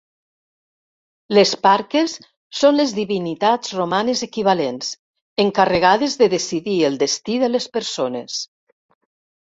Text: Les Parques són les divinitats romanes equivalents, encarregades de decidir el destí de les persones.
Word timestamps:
Les 1.37 1.51
Parques 1.65 2.15
són 2.61 2.79
les 2.79 2.93
divinitats 3.01 3.75
romanes 3.81 4.23
equivalents, 4.29 4.89
encarregades 5.45 6.19
de 6.23 6.31
decidir 6.35 6.79
el 6.89 6.99
destí 7.07 7.37
de 7.45 7.51
les 7.57 7.69
persones. 7.79 8.41